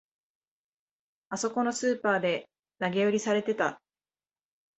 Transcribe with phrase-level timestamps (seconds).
[1.29, 3.79] あそこのスーパーで投げ売りされてた